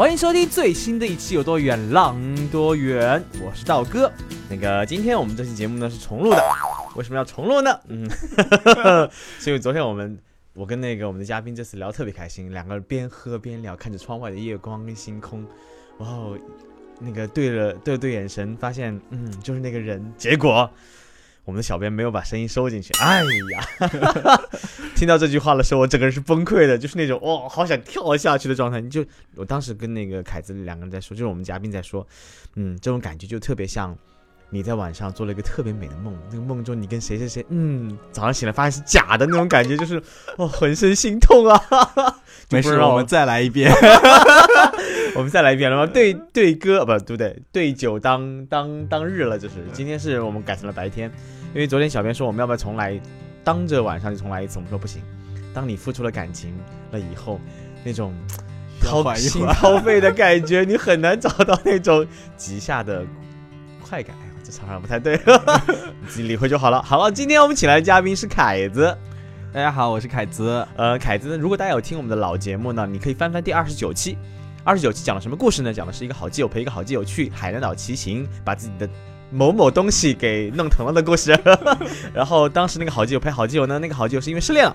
[0.00, 2.16] 欢迎收听最新的一期《有多远浪
[2.48, 4.10] 多远》，我是道哥。
[4.48, 6.42] 那个，今天我们这期节目呢是重录的，
[6.96, 7.78] 为什么要重录呢？
[7.86, 8.08] 嗯，
[9.38, 10.18] 是因为昨天我们
[10.54, 15.44] 我跟那个我们的嘉宾这次聊特别开心，两个人边喝边聊，看着窗外的夜光跟星空，
[15.98, 16.38] 哇哦，
[16.98, 20.70] 那个对了对了对眼神，发现嗯就是那个人，结果。
[21.50, 23.60] 我们的小编没有把声音收进去，哎呀，
[24.94, 28.80] 听到这句话的时候，我整个人是崩溃的，就是那种哦，好想跳下去的状态。
[28.80, 29.04] 你就
[29.34, 32.06] 我当时跟那个凯子两个人在说，就是我们嘉宾在说，
[32.54, 33.98] 嗯，这种感觉就特别像
[34.48, 40.00] 你在晚上做了一个特别美的梦，那个梦中你跟谁谁谁，嗯，早上醒来发现是假的那种感觉，就是
[40.36, 41.60] 哦，浑身心痛啊。
[42.48, 43.72] 没事，我们再来一遍，
[45.16, 45.86] 我们再来一遍了吗？
[45.92, 51.10] 对对歌不对不对，对酒当当当日了，就是今天是我们改成了白天。
[51.52, 52.98] 因为昨天小编说我们要不要重来，
[53.42, 55.02] 当着晚上就重来一次，我们说不行。
[55.52, 56.56] 当你付出了感情
[56.92, 57.40] 了以后，
[57.82, 58.14] 那种
[58.80, 62.06] 掏心掏肺的感觉， 你很难找到那种
[62.36, 63.04] 极下的
[63.82, 64.14] 快感。
[64.22, 65.20] 哎呀，这场上不太对，
[66.00, 66.80] 你自己理会就好了。
[66.82, 68.96] 好了，今天我们请来的嘉宾是凯子。
[69.52, 70.64] 大家好，我是凯子。
[70.76, 74.16] 呃，凯子，如果大家有听我们的老节目呢，你可以翻翻第二十九期。
[74.62, 75.74] 二十九期讲了什么故事呢？
[75.74, 78.88] 讲的是一个好基友陪一个好基友去海南岛骑行，把自己的。
[79.30, 81.38] 某某东西给弄疼了的故事，
[82.12, 84.74] 然后当时那个好基友陪好基友呢，那个好基友是因为失恋了，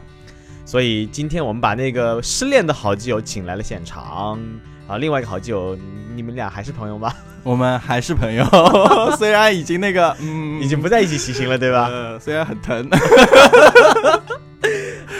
[0.65, 4.39] 所以今天我们把那个失恋的好基友请来了现场
[4.87, 4.97] 啊。
[4.97, 5.77] 另外一个好基友，
[6.15, 7.13] 你们俩还是朋友吗？
[7.43, 8.45] 我们还是朋友，
[9.17, 11.89] 虽然已经那个嗯，已经不在一起骑行了，对吧？
[12.19, 12.89] 虽然很疼。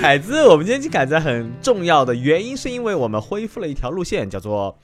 [0.01, 4.75] 凯子，我们今天去凯子很重要的原因是因为我们恢复了一条路线，叫做。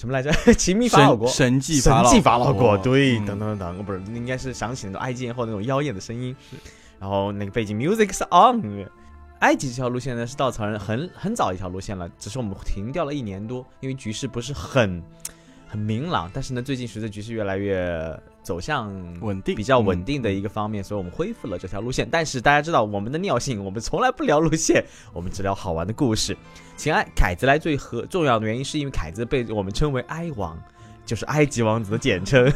[0.00, 0.32] 什么来着？
[0.54, 6.34] 奇秘法老国，神迹神迹法老国，对，等等等等，不是，应该是想起那种埃及艳后那种妖艳的声音。
[6.98, 8.88] 然后那个背景 music s on。
[9.40, 15.02] 埃及这条路线呢是稻草人很很早一条路线了，只是我们停掉了一年多，因为局势不是很
[15.70, 16.30] 很明朗。
[16.34, 18.20] 但是呢，最近随着局势越来越。
[18.42, 22.08] 走向稳定、比较稳定的一个方面，所以我们恢复了这条路线。
[22.10, 24.82] 但是大家知道我们的尿性，我们从来不聊路线，
[25.12, 26.34] 我们只聊好玩的故事。
[26.74, 30.58] 请爱凯子来最和重要的原因，是因为凯子被我们称为埃王，
[31.04, 32.50] 就是埃及王子的简称。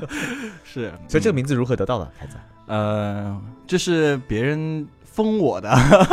[0.64, 2.10] 是， 所以这个名字如何得到的？
[2.18, 5.70] 凯子，呃，这是别人封我的，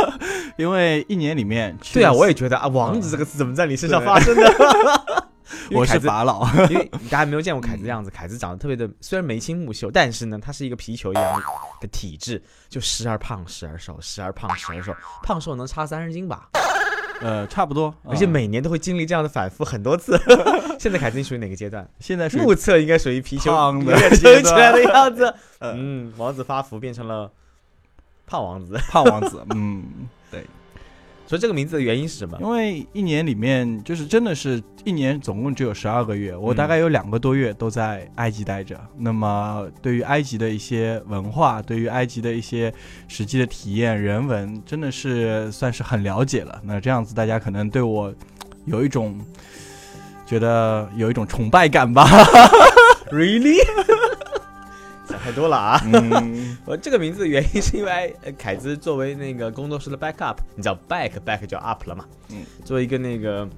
[0.58, 5.24] 因为一年里面，对啊，我也觉得啊，王子这个词怎么在你身上发生的？
[5.72, 11.42] 我是法老，因为大家没有见过凯子的样子，凯子长得特别的，虽然眉清目秀，但是呢，他是一个皮球一样
[11.80, 16.48] 的体质，就时而胖，时而瘦，时而胖，时而瘦，胖瘦能差三十斤吧？
[17.20, 20.20] 呃，差不多，而且每年都会经历这样的反复很多次。
[20.80, 21.88] 现在凯子属于哪个阶段？
[22.00, 25.32] 现在目测应该属于皮球胖的撑起来的样子。
[25.60, 27.30] 嗯，王子发福变成了
[28.26, 29.44] 胖王子，胖王子。
[29.54, 30.44] 嗯，对。
[31.26, 32.38] 所以这个名字的原因是什么？
[32.40, 38.78] 因为一年里面就是真的是一年总共只有十二个月，我大概有两个多月都在埃及待着。
[38.98, 42.72] 那么对于埃及的一些文化，对于埃及的一些
[43.08, 46.60] 实际的体验、人文，真的是算是很了解了。
[46.62, 48.12] 那这样子大家可能对我
[48.66, 49.18] 有一种
[50.26, 52.06] 觉得有一种崇拜感吧？
[53.10, 53.58] Really？
[55.24, 55.80] 想太多了啊！
[56.66, 62.04] 我这个名字的原因是因为凯子作为那个工作室的 backup，你知道 back back 叫 up 了嘛？
[62.28, 63.48] 嗯，作为一个那个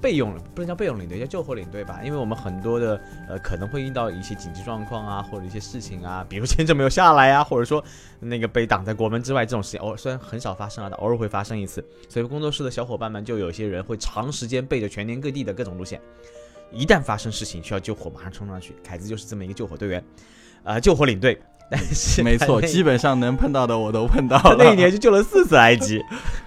[0.00, 2.00] 备用，不能叫备用领队，叫救火领队吧。
[2.04, 7.82] 因为我们很多的呃可能会遇到一些紧急状况啊，或者一些事情啊，比如签证没有下来啊，或者说
[8.20, 11.84] 那个被挡在国门之外这种事情，偶虽然很少发生啊，但偶尔会发生一次。
[12.08, 16.00] 所以工作室的小伙伴们就有些人会长时间背着全年各地的各种路线，
[16.70, 18.74] 一旦发生事情需要救火，马上冲上去。
[18.84, 20.04] 凯子就是这么一个救火队员。
[20.66, 21.40] 啊，救火领队，
[21.70, 24.56] 但是没错，基本上能碰到的我都碰到了。
[24.58, 26.00] 那一年就救了四次埃及，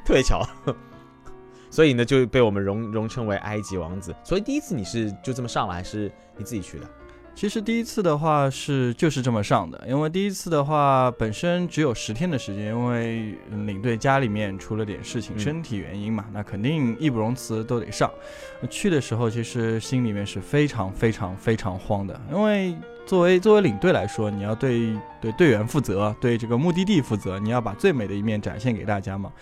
[0.05, 0.45] 特别巧，
[1.71, 4.13] 所以呢就被我们荣荣称为埃及王子。
[4.23, 6.85] 所以第一次你是就这么上了，还是你自己去的？
[7.33, 13.33] 其实第一次的话是就是这么上的，因为第一次的话本身只有十天的时间，因为
[13.65, 18.11] 领队家里面出了点事情，身体原因嘛，那肯定义不容辞都得上。
[18.69, 22.75] 去的时候其实心里面是非常非常非常慌的，因为。
[23.09, 29.33] 作为作为领队来说，你要对对队员负责，对这个目的地负责，你要把最美的一面展现给大家嘛。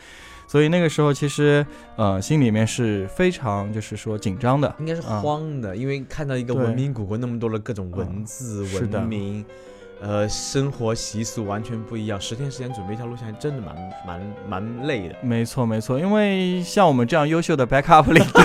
[0.47, 1.65] 所以那个时候其实
[1.97, 5.19] 呃心里面是非常就是说紧张的，应该是啊。
[5.19, 8.99] 慌的，因为看到一个文明古国那么多的各种文字、嗯是的。
[8.99, 9.45] 文明，
[9.99, 15.15] 呃，生活习俗完全不一样，十天时间准备一条路线，还真的蛮蛮蛮累的。
[15.21, 18.43] 没错，没错，因为像我们这样优秀的 backup 领队，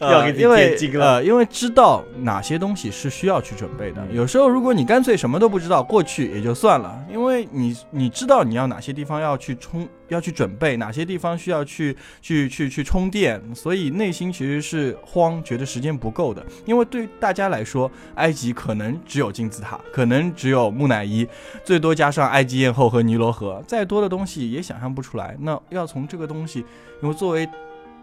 [0.00, 4.00] 要给自己因为贴金了呃，因为知道哪些东西是需要去准备的。
[4.08, 16.44] 嗯有时候如果你干脆什么都不知道，过去也就算了，因为你你知道你要哪些地方要去充，要去准备，哪些地方需要去去去去充电，所以内心其实是慌，觉得时间不够的。
[16.64, 21.26] 因为对大家来说，埃及可能只有金字塔，可能只有木乃伊，
[21.64, 25.36] 最多加上埃及艳后和尼罗河，再多的东西也想象不出来。
[25.40, 26.64] 那要从这个东西，
[27.02, 27.48] 因为作为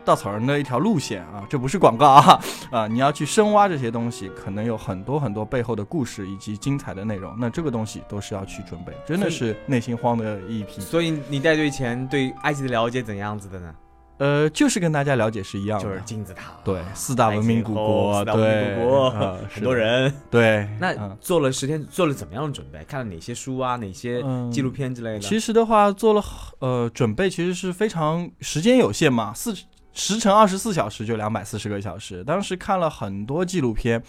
[0.06, 2.42] 稻草人的一条路线啊，这不是广告啊
[2.72, 2.88] 啊！
[2.88, 7.36] 你要去深挖这些东西，可能有很多很多背后的故事以及精彩的内容。
[7.38, 10.82] 那这个东西都是要去准备，真的是内心慌的一批。
[10.82, 13.74] 所以你带队前对埃及的了解怎样子的呢？
[14.18, 20.14] 呃，就是跟大家了解是一样的，就是金字塔，对四大文明古国，后四大文对明古国， 呃很多人。
[20.30, 20.68] 对。
[20.78, 22.84] 那嗯做了十天，做了怎么样的准备？
[22.84, 23.78] 看了哪些书啊？
[23.78, 25.20] 哪些嗯纪录片之类的？
[25.20, 26.22] 其实的话，做了
[26.60, 29.56] 呃准备，其实是非常时间有限嘛，四
[29.94, 32.24] 十乘二十四小时就两百四十个小时。
[32.24, 34.02] 当时看了很多纪录片，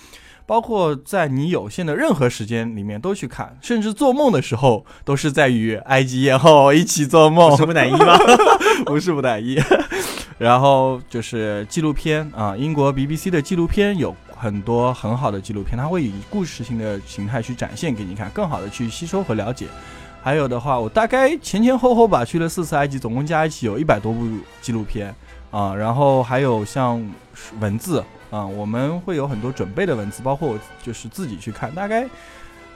[0.47, 8.17] 包括在你有限的任何时间里面都去看，甚至做梦的时候都是在与埃及艳后一起做梦，是木乃伊吗？
[8.87, 9.59] 不是木乃伊。
[10.39, 19.67] 然后就是纪录片啊，英国 BBC 的纪录片有很多很好的纪录片，它会以故事性的形态去展现给你看，更好的去吸收和了解。
[20.23, 24.27] 还有的话，我大概前前后后吧去了四次埃及，总共加一起有一百多部
[24.63, 25.15] 纪录片
[25.51, 25.75] 啊。
[25.75, 27.05] 然后还有像
[27.61, 32.09] 文字啊，我们会有很多准备的文字，包括我就是自己去看，大概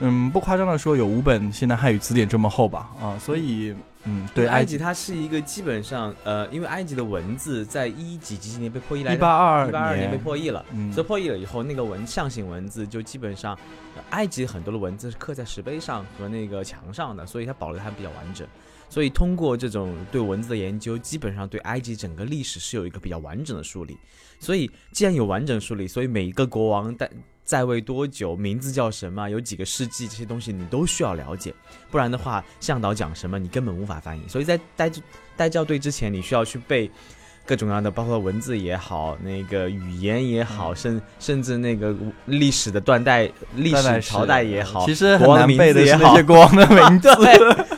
[0.01, 3.19] 嗯不夸张的说有五本现代汉语词典这么厚吧啊。
[3.19, 3.75] 所以
[4.07, 10.63] 嗯，对埃埃及它是一个基本上呃，因为埃及的文字在一几几几年被破译来一着，八二二一八二年被破译了。
[10.73, 13.57] 嗯所以破译了以后，那个文象形文字就基本上，
[13.97, 18.47] 呃埃及很多的文字是刻在石碑上和那个墙上的，所以它保留还比较完整。
[18.95, 23.99] 所以通过这种对文字的研究，基本上对埃及整个历史是有一个比较完整的梳理。
[24.39, 27.11] 所以既然有完整梳理，所以每一个国王在
[27.43, 31.53] 在位多久，名字叫什么，有几个世纪，这些东西你都需要了解。
[31.91, 34.23] 不然的话，向导讲什么你根本无法翻译。
[34.29, 34.89] 所以在带
[35.37, 36.89] 带教队之前，你需要去背
[37.45, 41.93] 各种各样的，包括文字也好，那个语言也好，嗯甚甚至那个
[42.27, 47.09] 历史的断代、历史朝代也好，其实很国王的名难背的字也好是那些国王的名字。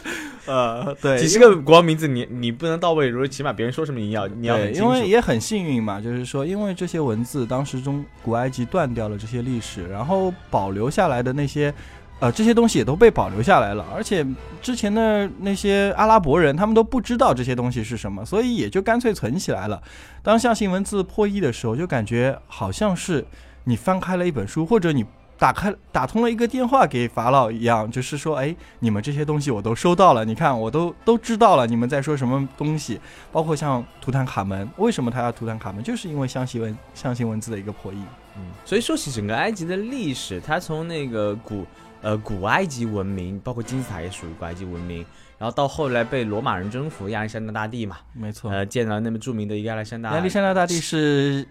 [0.46, 4.88] 对，呃，对，几十个国王名字你你不能到位，如果起码别人说什么你要你要，很清楚。
[4.88, 11.74] 因为也很幸运嘛，就是说，因为这些文字当时中古埃及断掉了这些历史，然后保留下来的那些。
[12.18, 14.26] 呃，这些东西也都被保留下来了，而且
[14.62, 19.82] 之前的那些阿拉伯人，他们都不知道这些东西是什么，所以也就干脆存起来了。
[20.22, 23.22] 当象形文字破译的时候，就感觉好像是
[23.64, 25.04] 你翻开了一本书，或者你
[25.38, 33.00] 打开打通了一个电话给法老一样，就是说，哎，你们这些东西我都收到了，你看我都都知道了，你们在说什么东西，
[33.30, 37.98] 包括像图坦卡门，为什么他要图坦卡门，就是因为象形文象形文字的一个破译。
[38.36, 41.66] 嗯，所以说起整个埃及的历史，它从那个古
[42.00, 45.04] 呃古埃及文明，包括金字塔也属于古埃及文明，
[45.38, 51.46] 然后到后来被罗马人征服亚历山大大帝嘛，没错，呃，建了那么著名的一个亚历山大亚历山大大帝是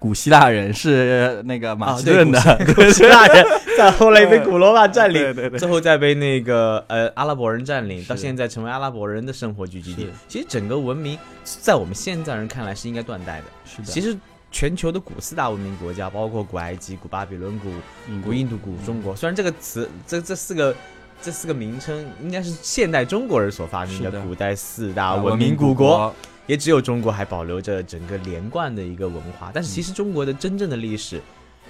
[0.00, 3.44] 古希腊人，是那个马其顿的，古希 古希腊人，
[3.76, 5.58] 再后来被古罗马占领，对对对。
[5.58, 10.08] 最后再被那个呃阿拉伯人占领，到现在成为阿拉伯人的生活聚集地。
[10.26, 13.44] 其实整个文明在我们现在人看来是应该断代的。
[13.64, 14.16] 是的，其实
[14.50, 17.68] 全球的古四大文明国家，包括古埃及、古巴比伦、古
[18.08, 20.74] 英古印度、古中国，虽然这个词这这四个。
[21.22, 26.14] 这四个名称应该是现代中国人所发明的古代四大啊文明古古国，，
[26.50, 29.50] 也只有中国还保留着整个连贯的一个文化。
[29.54, 31.20] 但是嗯其实中国的真正的历史，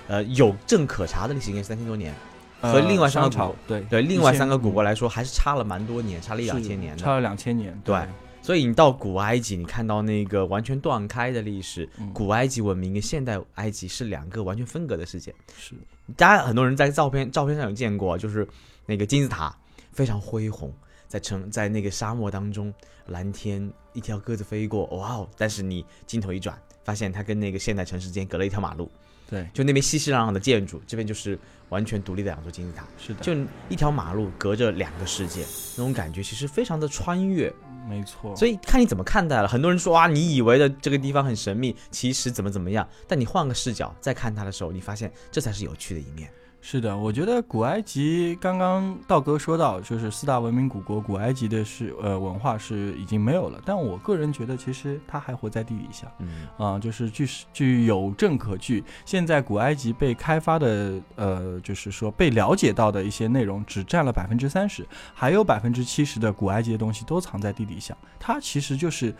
[0.08, 2.14] 呃，有证可查的历史应该是三千多年。
[2.62, 7.02] 呃和另外三个朝古对对，另外三个古国来说，还是差了蛮多年，差了一两千年的。
[7.02, 7.98] 差了两千年，对
[8.42, 15.34] 所以你到古埃及，你看到那个完全断开的历史，嗯古埃及文明跟现代埃及是两个完全分隔的世界。
[15.58, 15.74] 是
[16.16, 18.46] 大家很多人在照片照片上有见过，就是
[18.84, 19.54] 那个金字塔
[19.92, 20.72] 非常恢宏，
[21.10, 22.72] 在城在那个沙漠当中，
[23.06, 25.28] 蓝天一条鸽子飞过，哇哦！
[25.36, 28.88] 但是你镜头一转，发现它跟那个现代城市间隔了一条马路，
[29.28, 31.36] 对，就那边熙熙攘攘的建筑，这边就是
[31.68, 33.34] 完全独立的两座金字塔，是的，就
[33.68, 35.44] 一条马路隔着两个世界，
[35.76, 37.52] 那种感觉其实非常的穿越。
[37.88, 39.48] 没错，所以看你怎么看待了。
[39.48, 42.86] 很多人说啊，你以为的这个地方很神秘，其实怎么怎么样。
[43.08, 46.30] 但你换个视角再看它的时候，你发现这才是有趣的一面。
[46.62, 53.58] 是的，我觉得古埃及刚刚道哥说到，就是四大文明古国，古埃及的是呃文化是已经没有了。
[53.64, 67.96] 但我个人觉得，其实它还活在地底下，嗯啊、就是据据有证可据，现在古埃及被开发的呃，就是说被了解到的一些内容，只占了百分之三十，还有百分之七十的古埃及的东西都藏在地底下。
[68.18, 69.14] 它其实就是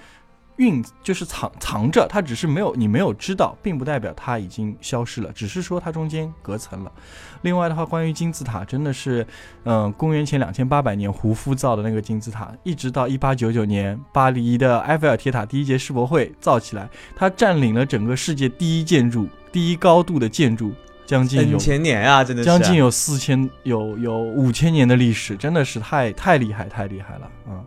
[0.60, 6.92] 蕴，就是藏藏着，它只是没有你没有知道，并不代表它已经消失了，只是说它中间隔层了。
[7.40, 9.26] 另外的话，关于金字塔，真的是，
[9.64, 16.86] 嗯、公元前两千八百年胡夫造的那个金字塔，一直到一八九九年巴黎的埃菲尔铁塔第一届世博会造起来，
[17.16, 20.74] 它占领了整个世界第一建筑、第一高度的建筑，
[21.06, 27.64] 将近有千年啊，真的是将近有四千有有五千年的历史，真的是太太厉害太厉害了，嗯。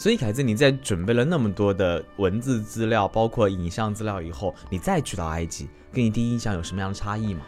[0.00, 7.40] 所以凯子，你在准备了那么多的文字资料，包括影像资料以后，你再去到埃及，跟你第一印象有什么样的差异吗？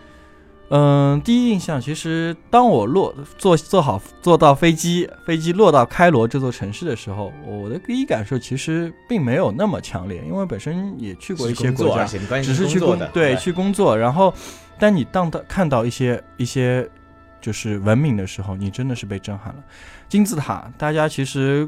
[0.68, 12.04] 嗯，第一印象其实，当我落坐坐好坐到飞机，飞机落到开罗这座城市的时候，我的第一感受其实并没有那么强烈，因为本身也去过一些国家
[12.42, 14.34] 只是去工工作的，对去工作，然后，
[14.78, 16.86] 当你当到看到一些一些
[17.40, 19.64] 就是文明的时候，你真的是被震撼了。
[20.06, 21.66] 金字塔，大家其实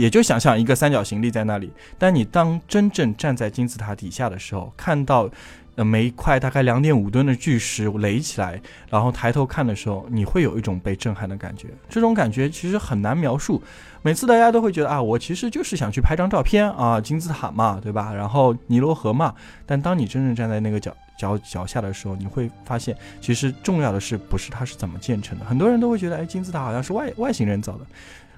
[0.00, 5.30] 也就想象一个三角形立在那里，但你当真正站在金字塔底下的时候，看到。
[5.74, 8.60] 呃，每一块大概两点五吨的巨石垒起来，
[8.90, 11.68] 然后抬头看的时候，你会有一种被震撼的感觉。
[11.88, 13.62] 这种感觉其实很难描述。
[14.02, 18.12] 每次大家都会觉得啊，我其实就是想去拍张照片啊，金字塔嘛，对吧？
[18.12, 19.34] 然后尼罗河嘛。
[19.64, 25.44] 但当你真正站在那个脚脚脚下的时候，你会发现，其实重要的是不是它是怎么建成的。
[25.46, 27.86] 很多人都会觉得，哎，金字塔好像是外外星人造的。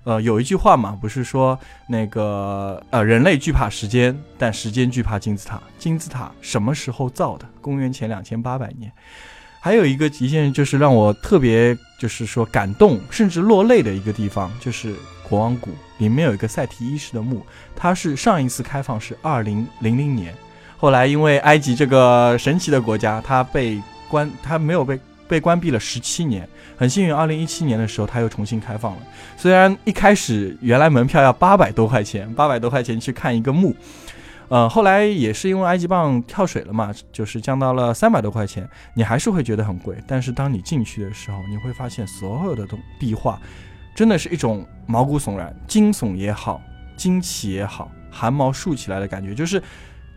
[0.05, 1.59] 呃，有一句话嘛，不是说
[1.89, 5.61] 那个呃，人类惧怕时间，但时间惧怕金字塔。
[5.79, 7.47] 金字塔什么时候造的？
[7.61, 8.93] 公元前两千八百年。
[9.61, 14.95] 还有一个一件就是让我特别就是说感动甚至落泪的一个地方，就是
[15.27, 17.41] 国王谷里面有一个塞提一世的墓，
[17.75, 20.35] 它是上一次开放是二零零零年，
[20.77, 23.81] 后来因为埃及这个神奇的国家，它被
[24.11, 26.49] 关，它没有被被关闭了十七年。
[26.77, 28.99] 很幸运，二零一七年的时候，它又重新开放了。
[29.37, 33.75] 虽然一开始原来门票要八百多块钱，八百多块钱去看一个墓，
[34.49, 39.97] 呃，后来也是因为埃及镑跳水了嘛，就是降到了三百多块钱，你还是会觉得很贵。
[40.07, 42.67] 但是当你进去的时候，你会发现所有的
[42.99, 43.41] 壁画，
[43.95, 46.61] 真的是一种毛骨悚然、惊悚也好、
[46.97, 49.63] 惊奇也好、汗毛竖起来的感觉，就是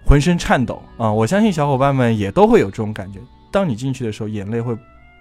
[0.03, 3.19] 浑身颤抖啊、我相信小伙伴们也都会有这种感觉。
[3.51, 4.77] 当你进去的时候，眼泪会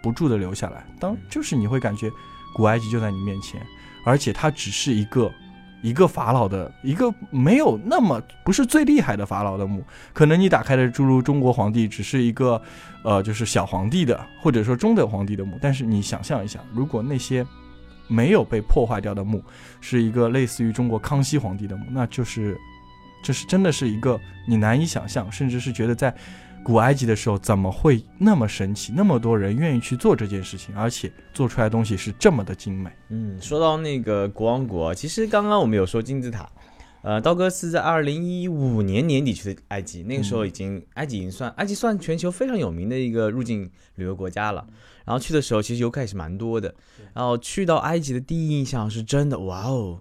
[0.06, 0.86] 不住的留下来。
[1.00, 2.08] 当就是你会感觉
[2.54, 3.60] 古埃及就在你面前，
[4.04, 5.32] 而且它只是一个
[5.82, 9.82] 一个法老的一个没有那么不是最厉害的法老的墓，
[10.12, 12.62] 可能你打开的诸如中国皇帝只是一个
[13.02, 17.44] 呃就是小皇帝的或者说中等皇帝的墓，但是你想象一下，如果那些
[18.06, 19.42] 没有被破坏掉的墓
[19.80, 22.56] 是一个类似于中国康熙皇帝的墓，那就是
[23.22, 26.14] 这是真的是一个你难以想象，甚至是觉得在
[26.66, 32.90] 古埃及的时候怎么会那么神奇，那么多人愿意去做这件事情，而且做出来的东西是这么的精美。
[33.08, 36.50] 嗯，说到那个国王国，其实刚刚我们有说金字塔，
[37.02, 44.66] 呃，刀哥是在二零一五年年底去的埃及，那个时候已经、埃及已经算埃及算全球非常有名的一个入境旅游国家了。
[45.04, 46.75] 然后去的时候，其实游客也是蛮多的。
[47.14, 50.00] 然后去到埃及的第一印象是真的，哇哦！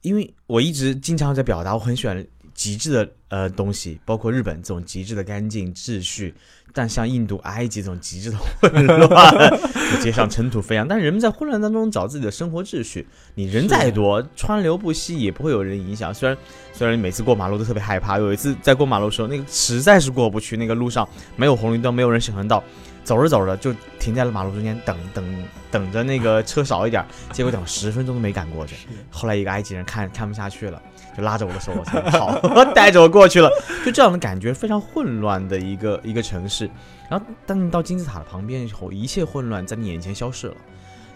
[0.00, 6.34] 因为我一直经常在表达，我很喜欢极致的呃东西，包括日本这种极致的干净秩序，
[6.72, 9.60] 但像印度、埃及这种极致的混乱，
[10.02, 10.86] 街上尘土飞扬。
[10.86, 16.12] 但人们在混乱当中找自己的生活秩序，你人再多，川流不息也不会有人影响。
[16.12, 16.36] 虽然
[16.72, 22.62] 虽然每次过马路都特别害怕，有一次在过马路的时候，那个实在是过不去，那个路上没有红绿灯，没有人行横道，
[23.04, 28.86] 走着走着就停在了马路中间，等等等着那个车少一点， 结果等了十分钟都没赶过去。
[29.10, 30.80] 后来一个埃及人看看不下去了，
[31.16, 32.38] 就拉着我的手，我才跑，
[32.74, 33.50] 带着我过去了。
[33.84, 36.70] 就这样的感觉，非常混乱的一个一个城市。
[37.10, 40.54] 然后当你到金字塔的旁边以后，一切混乱在你眼前消失了。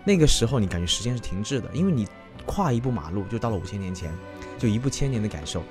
[0.04, 2.06] 那个时候你感觉时间是停滞的，因为你
[2.44, 4.12] 跨一步马路就到了五千年前，
[4.58, 5.62] 就一步千年的感受。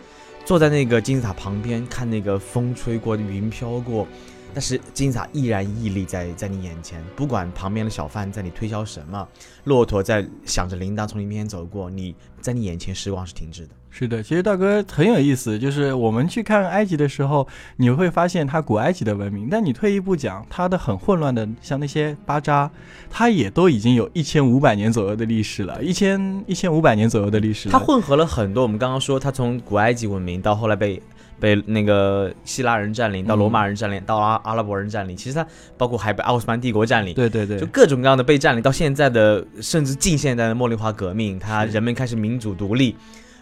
[0.43, 4.07] 坐在那个金字塔旁边，看那个风吹过，云飘过，
[4.55, 9.27] 但是金字塔依然屹立在在你眼前，不管旁边的小贩在你推销什么，
[9.65, 13.69] 骆驼在响着铃铛从你面前走过，你在你眼前时光是停滞的。
[13.89, 17.45] 是的，其实大哥很有意思，就是我们去看埃及的时候，
[17.77, 22.71] 你会发现它古埃及的文明，但你退一步讲，它的很混乱的，像那些巴扎，
[23.09, 27.71] 它也都已经有一千五百年左右的历史了，一千一千五百年左右的历史了。
[27.71, 31.01] 它混合了很多，我们刚刚说，它从古埃及文明到后来被
[31.39, 35.45] 被那个希腊人占领，到罗马人占领，到阿阿拉伯人占领，其实它
[35.77, 42.95] 包括还被奥斯曼帝国占领，对对对，就各种各样的被占领，到现在的甚至近现代的茉莉花革命，它人们开始民主独立。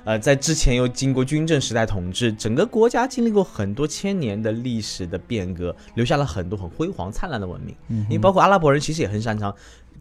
[0.06, 7.74] 呃，在之前又经过军政时代统治，整个国家经历过很多千年的历史的变革，留下了很多很辉煌灿烂的文明。
[7.88, 9.56] 嗯因为包括阿拉伯人其实也很擅长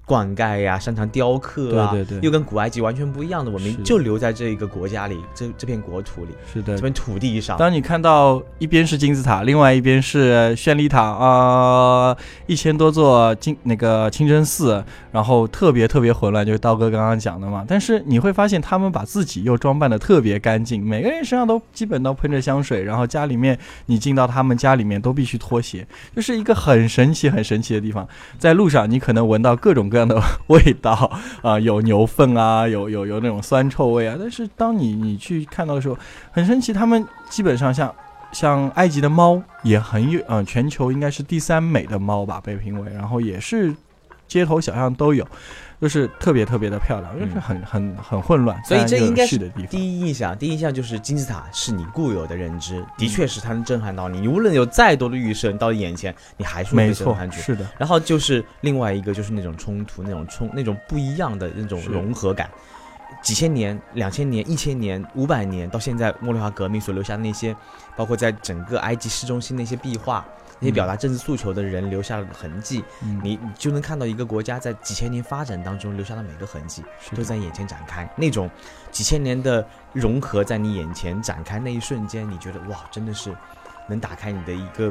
[0.04, 7.56] 灌溉呀、擅长雕刻啊，对对对又跟古埃及完全不一样的文明，就留在这一个国家里，这这片国土里，是的这，片土地上。
[7.56, 12.16] 当你看到一边是金字塔，另外一边是绚丽塔啊，
[12.46, 17.64] 一千多座金那个清真寺，然后特别特别混乱，就是刀哥刚刚讲的嘛。
[17.66, 23.56] 但是你会发现，他们把自己又装扮的特别干净，每个人身上都基本都喷着香水，然后家里面
[23.86, 28.06] 你进到他们家里面都必须脱鞋，就是一个很神奇很神奇的地方。
[28.38, 31.08] 在路上你可能闻到各种各样的味道
[31.42, 34.16] 啊、有牛粪啊，有有有那种酸臭味啊。
[34.18, 35.96] 但是当你你去看到的时候，
[36.30, 37.94] 很神奇，他们基本上像
[38.32, 43.74] 像埃及的猫也很有，嗯、全球应该是第三美的猫吧，被评为，然后也是
[44.32, 45.26] 街头小巷都有，
[45.78, 49.36] 就是特别特别的漂亮，就是很很很混乱，嗯所以这应该是。
[49.68, 54.20] 第一印象，第一印象就是金字塔是你固有的认知，的确是它能震撼到你。
[54.20, 57.36] 你无论有再多的预设，你到眼前你还是会没错被震撼，住。
[57.42, 62.48] 是的，然后就是另外一个，就是那种冲突、那种冲、那种不一样的那种融合感。
[63.22, 67.54] 几千年、两千年、一千年、五百年，到现在茉莉花革命所留下的那些，
[67.94, 70.26] 包括在整个埃及市中心那些壁画，
[70.62, 76.84] 那些表达政治诉求的人留下了痕迹，嗯，你你就能看到一个国家在几千年发展当中留下的每个痕迹。
[77.16, 78.48] 都在眼前展开，那种
[78.90, 83.34] 几千年的融合在你眼前展开那一瞬间，你觉得哇，真的是
[83.88, 84.90] 能打开你的一个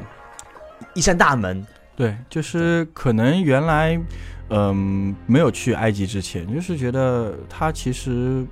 [0.93, 1.65] 一扇大门。
[1.95, 3.99] 对，就是可能原来，
[4.49, 8.45] 嗯、没有去埃及之前，就是觉得它其实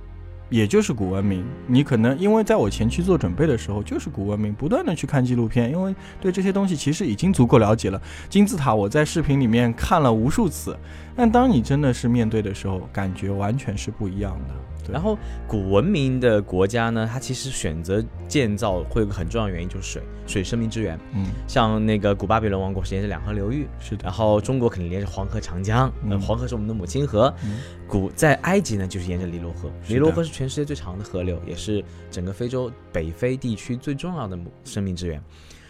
[0.50, 1.42] 也就是古文明。
[1.66, 8.02] 你可能因为在我前期做准备的时候，就是古文明，不断的去看纪录片，因为对这些东西其实已经足够了解了。
[8.28, 10.76] 金字塔我在视频里面看了无数次，
[11.16, 14.54] 但当你真的是面对的时候，感觉完全是不一样的。
[14.90, 15.16] 对然后
[15.46, 20.98] 古文明的国家呢，它其实选择建造会有个很重要的原因就是水，水生命之源。
[21.14, 27.32] 嗯，像那个古巴比伦王国是沿着两河流域，是的，然后中国肯定连着黄河、长江，呃，嗯黄河是我们的母亲河。
[27.44, 27.58] 嗯。
[27.88, 35.20] 古在埃及呢，就是沿着尼罗河，尼罗河是全世界最长的河流，也是整个非洲北非地区最重要的母生命之源。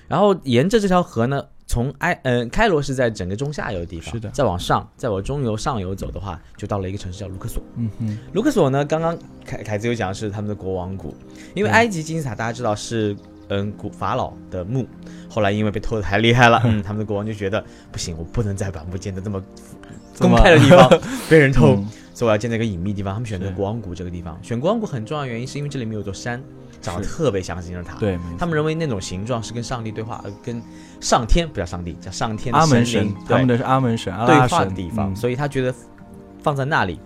[0.06, 7.62] 然后沿着这条河呢，从埃呃开罗是在整个中下游的地方，是的再往上，再往中游上游走的话，就到了一个城市叫卢克索。
[7.76, 11.14] 嗯哼，卢克索呢，刚刚凯凯子有讲的是他们的国王谷，
[11.54, 13.16] 因为埃及金字塔大家知道是
[13.50, 14.85] 嗯古法老的墓，
[15.28, 19.40] 后来因为被偷的太厉害了， 嗯，他们的国王就觉得不行，我不能再把墓建的这么
[20.18, 20.90] 公开的地方
[21.30, 23.14] 被人偷，嗯所以我要建在一个隐秘地方。
[23.14, 26.42] 他们选择国王谷这个地方，选国王谷很重要的原因是因为这里面有座山，
[26.81, 30.62] 长得特别像金字塔。，对，他们认为那种形状是跟上帝对话，呃，跟
[31.01, 35.75] 上天不叫上帝，叫上天的阿门神对的是阿门神，对话的地方，嗯所以他觉得
[36.43, 36.99] 放在那里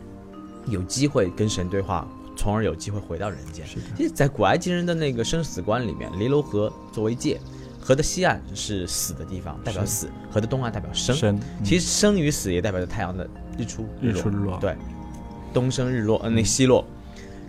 [0.67, 2.07] 有机会跟神对话，
[2.37, 3.67] 从而有机会回到人间。
[3.97, 7.41] 其实，在古埃及人的那个生死观里面，尼罗河作为界，
[7.81, 11.15] 河的西岸是死的地方，代表死；河的东岸代表生。
[11.15, 14.77] 生，其实实生与死也代表着太阳的日出落日出日落，对
[15.53, 16.85] 东升日落，嗯，那西落。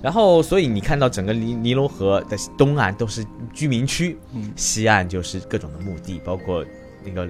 [0.05, 6.63] 然后，所以你看到整个尼尼罗河的东岸都是居民区，嗯西岸就是各种的墓地，包括
[7.03, 7.27] 那个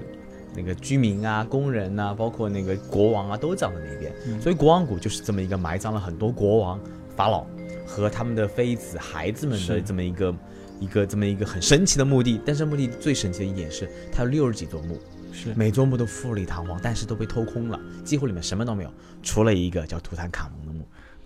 [0.54, 4.12] 那个居民啊、工人啊，包括那个国王啊，都葬在那边。
[4.26, 6.78] 嗯所以国王谷就是这么一个埋葬了很多国王、
[7.16, 7.46] 法老
[7.86, 10.34] 和他们的妃子、孩子们的这么一个
[10.78, 12.38] 一个这么一个很神奇的墓地。
[12.44, 15.00] 但是墓地最神奇的一点是，它有六十几座墓，
[15.32, 18.90] 是每座墓都富丽堂皇，但是都被偷空了，几乎里面什么都没有，
[19.22, 20.65] 除了一个叫图坦卡蒙。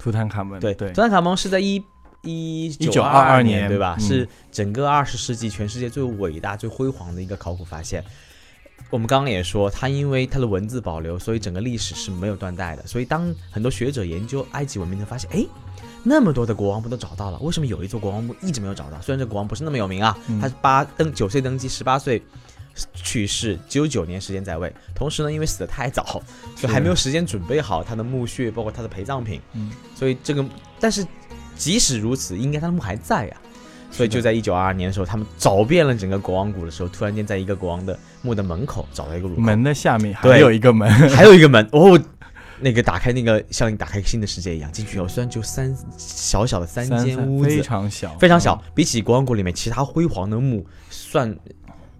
[0.00, 1.80] 图坦卡蒙，对，对图，坦卡蒙是在一
[2.22, 3.96] 一1922年，年对吧？
[3.98, 8.02] 嗯是整个二十世纪全世界最伟大、最辉煌的一个考古发现。
[8.88, 12.84] 我们刚刚也说，它因为它的文字保留，所以整个历史是没有断代的。
[12.86, 15.46] 所以当很多学者研究埃及文明，才发现，哎，
[16.02, 19.00] 那么多的国王墓都找到了，为什么有一座国王墓一直没有找到？
[19.00, 22.20] 虽然这国王不是那么有名啊，嗯他是八登九岁登基，十八岁
[22.94, 24.72] 去世，只有九年时间在位。
[24.94, 26.22] 同时呢，因为死的太早，
[26.56, 29.40] 所以还没有时间准备好他的墓穴，包括他的陪葬品。
[29.54, 30.44] 嗯，所以这个，
[30.78, 31.06] 但是
[31.56, 33.36] 即使如此，应该他的墓还在呀、
[33.90, 41.68] 所以就在一九二二年的时候，他们找遍了整个国王谷的时候，突然间在一个国王的墓的门口找到一个门的下面还有一个门，还有一个门。
[41.72, 42.00] 哦，
[42.62, 44.98] 那个打开那个像你打开一个新的世界一样，进去。
[44.98, 51.34] 以后虽然就三小小的三间屋子，非常小，非常小，比起国王谷里面其他辉煌的墓算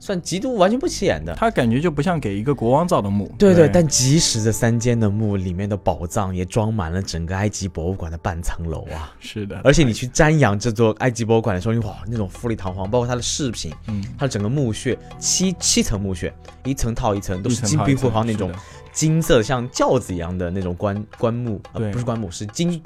[0.00, 1.34] 算极度完全不起眼的。
[1.34, 3.32] 他感觉就不像给一个国王造的墓。
[3.38, 9.14] 对对，但即使这三间的墓里面的宝藏也装满了整个埃及博物馆的半层楼啊！
[9.20, 16.32] 是的，而且你去瞻仰这座埃及博物馆的时候，哇，那种富丽堂皇，包括它的饰品，嗯，它的整个墓穴七七层墓穴，
[16.64, 18.50] 一层套一层，都是金碧辉煌那种
[18.92, 22.82] 金色像轿子一样的那种棺棺木，呃，对不是棺木，是金，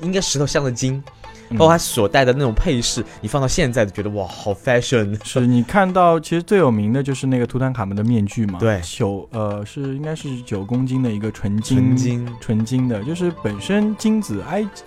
[0.00, 1.21] 应该石头镶的金，嗯
[1.52, 5.18] 包括他所戴的那种配饰，你放到现在都觉得哇，好 fashion。
[5.24, 8.80] 是你看到，其实最有名的就是那个图坦卡门的面具嘛，对。
[8.82, 14.82] 九呃是应该是九公斤的一个纯金纯金，纯金的，就是本身金子埃及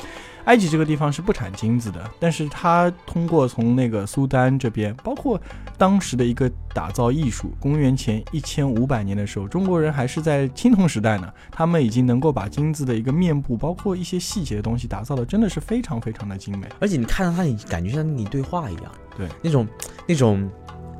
[0.45, 5.39] 埃及这个地方是不产金子的，但是它通过从那个苏丹这边，包括
[5.77, 16.67] 当时的一个打造艺术，公元前一千五百年的时候，中国人还是在青铜时代呢，他们已经能够把金子的一个面部，包括一些细节的东西打造的真的是非常非常的精美。
[16.79, 19.67] 而且你看到它，你感觉像跟你对话一样，对，那种
[20.07, 20.49] 那种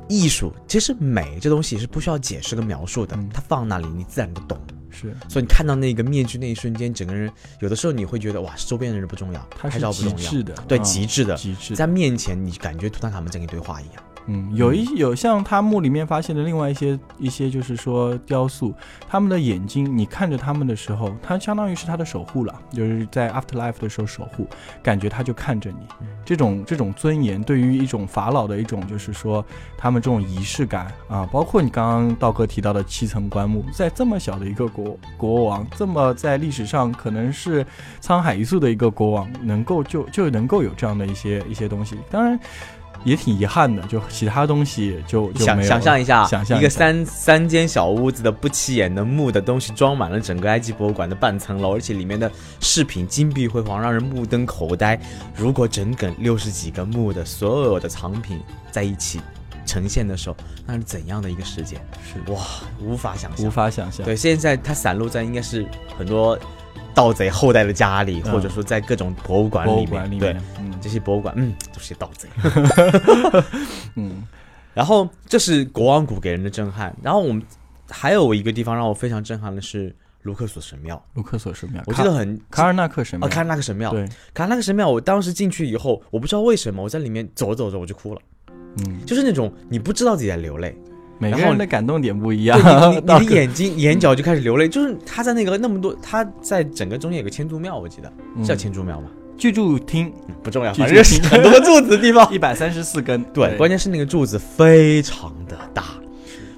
[0.08, 4.58] 艺术，其实美这东西是不需要解释跟描述的，嗯它放那里你自然就懂。
[4.98, 7.30] 是，所以你看到那个面具那一瞬间，整个人
[7.60, 11.76] 有的时候你会觉得哇，周边的人不重要，拍照不重要，极致的，对，嗯极致的，极致。
[11.76, 14.02] 在面前你感觉图坦卡门在跟你对话一样。
[14.28, 18.74] 嗯，有一有像他墓里面发现的另外一些一些，就是说雕塑，
[19.08, 24.46] 他们的眼睛，你看着他们的时候，他相当于是他的守护了，就是在 afterlife 的时候守护，
[24.82, 25.76] 感觉他就看着你，
[26.24, 29.44] 这种这种尊严，对于一种法老的一种，就是说
[29.78, 37.64] 他们这种仪式感啊，包括你刚刚道哥提到的七层棺木，在这么小的一个国国王，这么在历史上可能是
[38.00, 42.38] 沧海一粟的一个国王，能够就就能够有这样的一些一些东西，当然。
[43.04, 52.30] 也挺遗憾的，就其他东西就就想想象一下，想象一个三三间小屋子的不起眼的木的东西，装满了整个埃及博物馆的半层楼，而且里面的
[52.60, 54.98] 饰品金碧辉煌，让人目瞪口呆。
[55.36, 59.20] 如果整整六十几个木的所有的藏品在一起
[59.64, 61.76] 呈现的时候，那是怎样的一个世界？
[62.02, 62.40] 是哇，
[62.80, 63.50] 无法想象无。
[63.50, 64.04] 法想象。
[64.04, 65.66] 对，现在它散落在应该是
[65.98, 66.38] 很多
[66.96, 68.32] 盗贼后代的家里，嗯。
[68.32, 70.18] 或者说在各种博物馆里面。
[70.18, 70.36] 对
[70.80, 72.28] 这些博物馆，嗯，都是些盗贼。
[73.94, 74.24] 嗯。
[74.74, 76.94] 然后这是国王谷给人的震撼。
[77.02, 77.42] 然后我们
[77.88, 84.04] 还有一个地方让我非常震撼的是卢克索神庙，卢克索神庙，我记得很卡卡尔纳克神庙，啊，看那个神庙，对，
[84.34, 88.20] 卡尔纳克神庙，我当时进去以后，我不知道为什么我在里面走着走着我就哭了，
[88.78, 90.76] 嗯，就是那种你不知道自己在流泪，
[91.18, 98.12] 每个然后人的感动点不一样，你你的 眼睛眼角就开始流泪，就是他在那个那么多，他在整个中间有个千柱庙，我记得
[98.44, 99.08] 叫千柱庙吗？
[99.38, 102.26] 巨柱厅嗯不重要，反正是很多柱子的地方。
[102.32, 105.84] 一百三十四根，对，关键是那个柱子非常的大，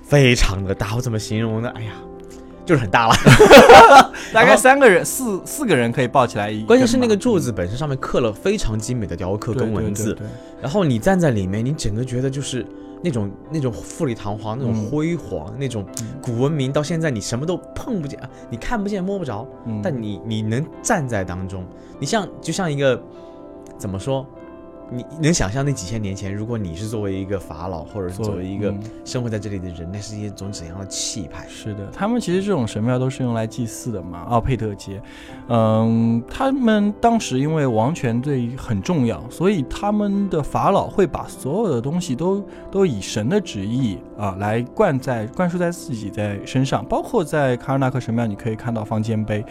[0.04, 1.68] 非常的大，我怎么形容呢？
[1.74, 1.92] 哎呀，
[2.64, 3.14] 就是很大了。
[4.32, 10.16] 大概三个人四四个人可以抱起来一，关键是那个柱子本身上面刻了非常精美的雕刻跟文字，
[10.62, 12.64] 然后你站在里面，你整个觉得就是
[13.02, 14.90] 那种那种富丽堂皇、那种嗯。
[14.90, 16.06] 辉煌、那种嗯。
[16.22, 19.80] 古文明，到现在你什么都碰不见，啊你看不见摸不着，嗯。
[19.82, 21.64] 但你你能站在当中，
[21.98, 23.02] 你像就像一个
[23.78, 24.26] 怎么说？
[24.90, 31.46] 你能想象那几千年前，如果你是作为一个法老，或者是作作为一个嗯生活在这里的人，那是一种怎样的气派？
[31.48, 34.20] 是的，他们其实这种神庙都是用来祭祀的嘛。
[34.28, 35.00] 奥佩特街，
[35.48, 49.44] 嗯，他们当时因为王权对很重要，所以他们的法老会把所有的东西都都以神的旨意啊来灌在灌输在自己在身上，包括在卡尔纳克神庙，你可以看到方尖碑。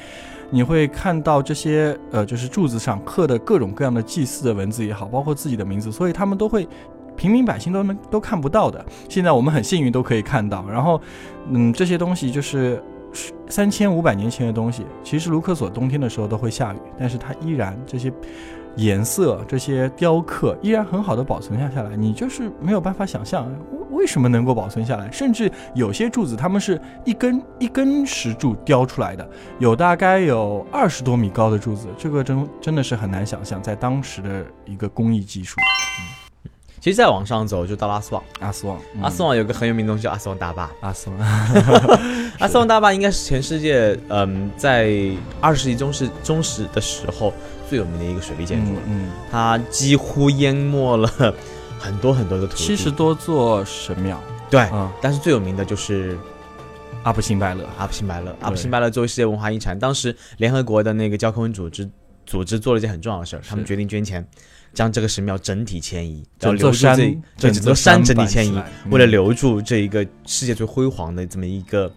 [0.49, 6.67] 你会看到这些呃，就是柱子上刻的各种各样的祭祀的文字也好，包括自己的名字，所以他们都会
[7.15, 8.86] 平民百姓都能都看不到的。
[9.10, 11.01] 现在我们很幸运都可以看到，然后
[11.49, 12.81] 嗯，这些东西就是
[13.49, 14.86] 三千五百年前的东西。
[15.03, 18.12] 其实卢克索冬天的时候都会下雨，但是它依然这些
[18.77, 21.97] 颜色、这些雕刻依然很好的保存下下来。
[21.97, 23.51] 你就是没有办法想象
[23.91, 25.11] 为什么能够保存下来。
[25.11, 29.27] 甚至有些柱子，它们是一根一根石柱雕出来的，
[29.59, 35.57] 有大概有二十多米高的柱子，这个真真的是很难想象，在当时的一个工艺技术。
[36.79, 41.19] 其实再往上走就到阿斯旺，阿斯旺，阿斯旺有个很有名的东西叫阿斯旺大坝，阿斯旺，
[42.39, 44.93] 阿斯旺大坝应该是全世界，嗯，在
[45.41, 47.33] 二十世纪中世中时的时候
[47.69, 48.82] 最有名的一个水利建筑了。
[48.88, 51.08] 嗯，它几乎淹没了
[51.80, 56.17] 很多很多的土地，七十多座神庙，对，嗯，但是最有名的就是
[57.03, 58.36] 阿布辛拜勒，阿布辛拜勒。
[58.41, 61.89] 阿布辛拜勒作为世界文化遗产，当时联合国的那个教科文组织
[62.25, 64.27] 组织做了一件很重要的事儿，他们决定捐钱。
[64.73, 66.77] 将这个神庙整体迁移，然后留住
[67.36, 71.91] 这整座山整体迁移，为了留住这一个世界最辉煌的这么一个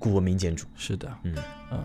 [0.00, 0.66] 古文明建筑。
[0.74, 1.32] 是的，嗯。
[1.70, 1.78] 嗯，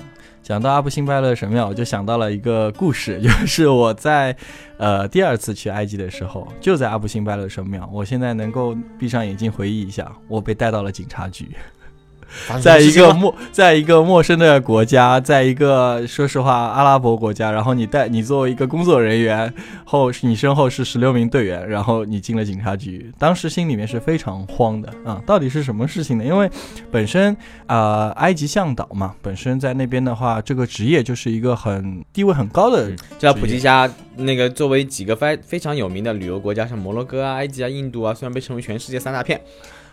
[0.49, 4.35] 讲到阿布辛拜勒神庙，我就想到了一个故事， 就是我在
[4.77, 7.87] 呃第二次去埃及的时候，就在阿布辛拜勒神庙。
[7.93, 11.51] 我现在能够闭上眼睛回忆一下，我被带到了警察局。
[12.61, 19.51] 在一个陌，在一个陌生的国家，在一个说实话阿拉伯国家，然后你带你作为一个工作人员
[19.85, 25.21] 后，你身后是十六名队员，然后你进了警察局，当时心里面是非常慌的啊！
[25.25, 26.23] 到底是什么事情呢？
[26.23, 26.49] 因为
[26.91, 32.91] 本身啊，埃及向导嘛，本身在那边的话，这个职业就是一个很地位很高的。
[33.17, 39.39] 就要普及一下，那个作为几个非非常有名的旅游国家，像摩洛哥啊、埃及啊、印度啊，虽然被称为全世界三大片。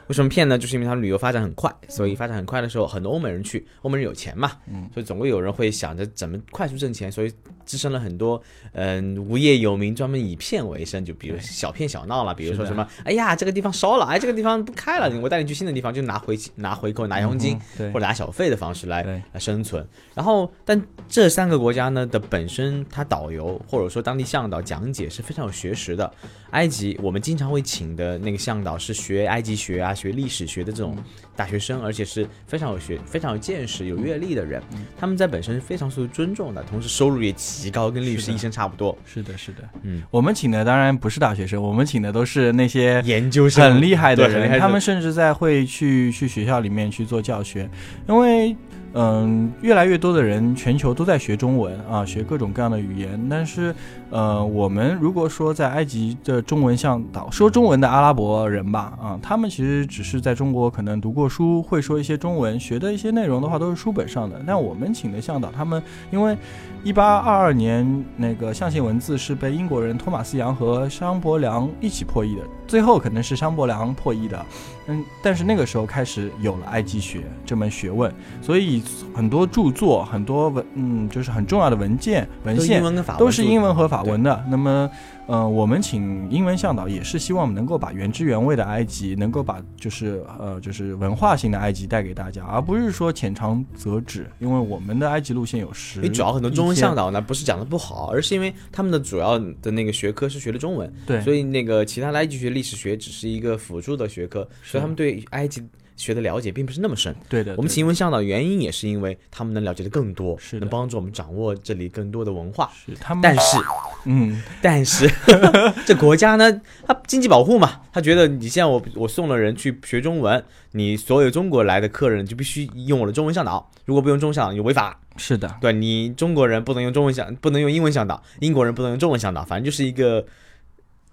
[0.08, 0.56] 为什么骗呢？
[0.56, 7.32] 就是因为它旅游发展很快，所以发展很快的时候，很多欧美人去，欧美人有钱嘛，嗯，所以总会有人会想着怎么快速挣钱，所以
[7.64, 8.40] 滋生了很多
[8.72, 17.58] 嗯无业游民，专门以骗为生，就比如小骗小闹了，比如说什么，哎呀这个地方烧了，哎这个地方不开了，我带你去新的地方，就拿回拿回扣拿佣金
[17.92, 19.84] 或者拿小费的方式来来生存。
[20.14, 26.12] 然后，但这三个国家呢的本身，它导游或者说当地向导讲解是非常有学识的。
[26.50, 29.95] 埃及我们经常会请的那个向导是学埃及学啊。
[29.96, 30.96] 学历史学的这种
[31.34, 34.62] 大学生，而且是非常有学、非常有见识、有阅历的人，
[34.96, 38.96] 他们在本身是非常受尊重的，同时收入也极高，跟律师、医生差不多。
[39.06, 47.66] 是的，是的，嗯，我们请的当然不是大学生，我们请的都是那些研究生，很厉害的人，他们甚至在会去去学校里面去做教学，
[48.06, 48.54] 因为。
[48.98, 53.20] 嗯，越来越多的人，全球都在学中文啊，学各种各样的语言。
[53.28, 53.74] 但是，
[54.08, 64.42] 呃，我们如果说在埃及的中文向导，说中文的阿拉伯人吧，啊，他们其实只是在中国可能读过书，会说一些中文，学的一些内容的话都是书本上的。
[64.46, 66.34] 但我们请的向导，他们因为
[66.82, 74.42] 一八二二年那个象形文字是被英国人托马斯杨和商伯良一起破译的，最后可能是商伯良破译的。
[74.88, 78.82] 嗯，但是那个时候开始有了埃及学这门学问，所以
[79.14, 82.82] 很多著作、很多文，嗯，就是很重要的文件、文献
[83.18, 84.44] 都是英文和法文的。
[84.48, 84.90] 那么。
[85.28, 94.30] 嗯，我们请英文向导也是希望能够把原汁原味的埃及，能够把就是呃就是文化性的埃及带给大家，而不是说浅尝辄止。
[94.38, 105.62] 因为我们的埃及路线有十，你主要很多中文向导呢，不是讲的不好，而是因为他们的主要的那个学科是学的中文，对，所以那个其他的埃及学、历史学只是一个辅助的学科，所以他们对埃及。
[105.96, 107.54] 学的了解并不是那么深，对的。
[107.56, 112.70] 我们请英文向导原因也是因为他们能了解的更多，是能帮助我们掌握这里更多的文化。
[112.74, 113.56] 是他们，但是，
[114.04, 115.10] 嗯，但是
[115.86, 125.00] 这国家呢，它经济保护嘛，他觉得你现在我我送了人去学中文，你所有中国来的客人就必须用我的中文向导，如果不用中文向导就违法。
[125.16, 130.24] 是的，对你中国人不能用中文向，不能用英文向导，英国人不能用中文向导，反正就是一个。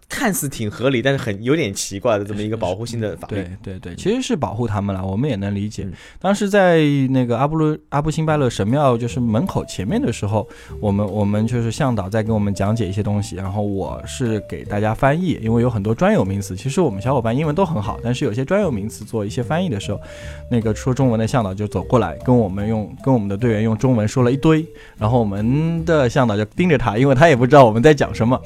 [0.09, 3.35] 看似挺合理，但是很有点奇怪的这么一个保护性的法律。
[3.63, 5.87] 对对对，其实是保护他们了，我们也能理解。
[6.19, 10.47] 当时在那个阿布鲁阿布辛拜勒神庙就是门口前面的时候，
[10.79, 16.55] 我们我们就是向导在给我们讲解一些东西，然后我是给大家翻译，因为有很多专有名词。
[16.55, 19.99] 其实我们小伙伴英文都很好，但是有些专有名词做一些翻译的时候，
[20.49, 24.65] 那个说中文的向导就走过来跟我们用跟我们的队员用中文说了一堆，
[24.97, 28.39] 然后我们的向导就盯着他，因为他也不知道我们在讲什么。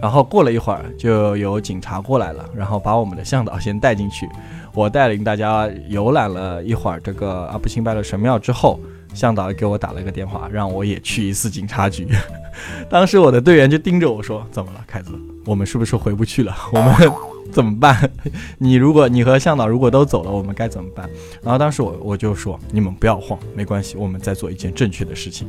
[0.00, 4.28] 然后过了一会儿，就有警察过来了，然后把我们的向导先带进去。
[4.74, 8.78] 我带领大家游览了一会儿这个阿布辛拜勒神庙之后，
[9.14, 12.08] 向导给我打了一个电话，让我也去一次警察局。
[12.90, 15.12] 当时我的队员就盯着我说：“怎么了，凯子？
[15.44, 16.54] 我们是不是回不去了？
[16.72, 16.94] 我们
[17.52, 18.10] 怎么办？
[18.58, 21.08] 你如果你和向导如果都走了，我们该怎么办？”
[21.40, 25.48] 然后当时我我就说：“你们不要慌，没关系，我们在做一件正确的事情。”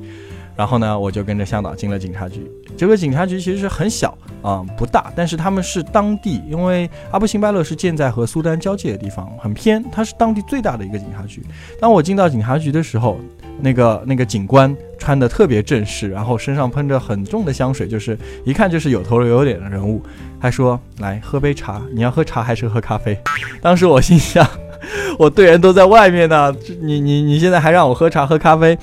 [0.56, 2.50] 然后呢，我就跟着向导进了警察局。
[2.78, 11.42] 这个警察局其实很小啊，不大，但是他们是当地，因为阿布辛拜勒是建在和苏丹交界的地方，很偏，它是当地最大的一个警察局。
[11.82, 13.18] 当我进到警察局的时候，
[13.60, 20.00] 那个那个警官穿的特别正式，然后身上喷着很重的香水，就是一看就是有头有脸的人物。
[20.40, 23.18] 他说：“来喝杯茶，你要喝茶还是喝咖啡？”
[23.64, 24.48] 当时我心想，
[25.18, 28.78] 我队员都在外面呢，你你你现在还让我喝茶喝咖啡？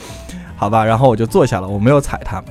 [0.57, 2.42] 好吧，然后我就坐下了，我没有踩他。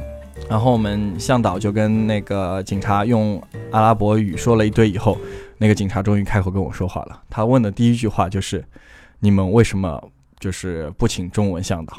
[0.52, 5.18] 然后我们向导就跟那个警察用阿拉伯语说了一堆以后，
[5.58, 7.22] 那个警察终于开口跟我说话了。
[7.30, 8.62] 他问的第一句话就是
[9.22, 10.12] ：“你们为什么
[10.42, 11.94] 就是不请中文向导？”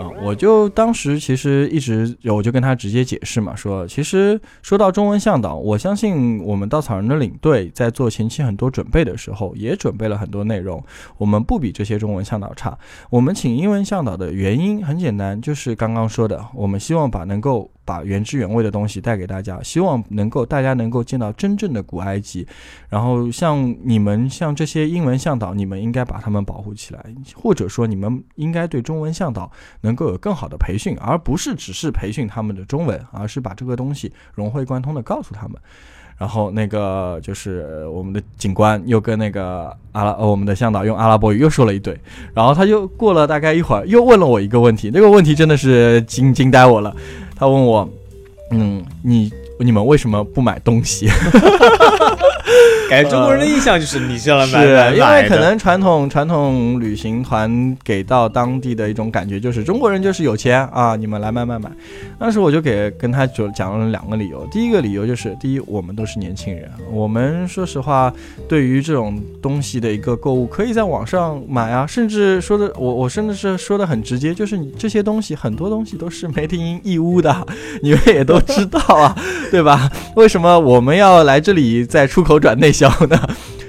[0.00, 10.82] 啊，我就当时其实一直有我就跟他直接解释嘛，说其实说到中文向导，我相信我们稻草人的领队在做前期很多准备的时候，也准备了很多内容，
[11.18, 12.78] 我们不比这些中文向导差。
[13.10, 17.70] 我们请英文向导的原因很简单，就是刚刚说的，我们希望把能够。
[17.90, 22.46] 把原汁原味的东西带给大家，希望能够大家能够见到真正的古埃及。
[22.88, 29.50] 然后像你们像这些英文向导，你们应该把他们保护起来，或者说你们应该对中文向导
[29.80, 35.56] 能够有更好的培训，而不是只是培训他们的中文，而是把这个东西融会贯通的告诉他们。
[36.16, 41.98] 然后那个就是我们的警官又跟那个阿拉，呃，我们的向导用阿拉伯语又说了一堆，
[42.34, 46.94] 然后他就过了大概一会儿，又问了我一个问题，那个问题真的是惊惊呆我了。
[47.40, 47.88] 他问我，
[48.50, 51.08] 嗯，你你们为什么不买东西？
[52.90, 61.70] 感觉中国人的印象就是你是要来买是因为可能传统传统旅行团给到当地的一种感觉就是中国人就是有钱啊，你们来买买买。
[62.18, 68.12] 当时我就给跟他就讲了两个理由，第一个理由就是，第一我们都是年轻人，我们说实话
[68.48, 77.46] 对于这种东西的一个购物可以在网上买啊，甚至说的我我甚至是说的很直接，就是你这些东西很多东西都是 made in 义乌的，
[77.82, 79.16] 你们也都知道啊，
[79.50, 79.90] 对吧？
[80.16, 83.18] 为什么我们要来这里再出口转内销呢？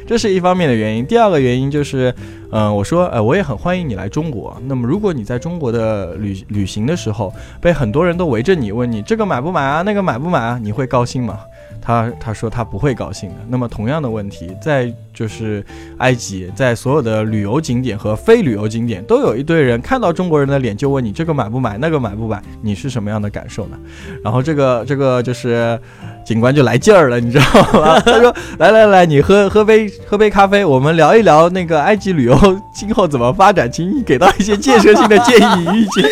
[0.07, 1.05] 这是一方面的原因。
[1.05, 2.13] 第二个原因就是，
[2.51, 4.55] 嗯、我说，呃，我也很欢迎你来中国。
[4.65, 11.39] 那么，如果你在中国的旅旅行的时候，被很多人都围着你问你这个买不买啊，那个买不买啊，你会高兴吗？
[11.81, 13.35] 他他说他不会高兴的。
[13.49, 15.65] 那么同样的问题，在就是
[15.97, 23.77] 埃及，在所有的旅游景点和非旅游景点，都有一堆人看到中国人的脸就问你这个买不买，那个买不买，你是什么样的感受呢？
[24.23, 25.79] 然后这个这个就是
[26.23, 27.45] 警官就来劲儿了，你知道
[27.81, 27.99] 吗？
[28.05, 32.37] 他说来来来，你喝喝杯喝杯咖啡，我们聊一聊那个埃及旅游
[32.73, 36.05] 今后怎么发展，请你给到一些建设性的建议意见。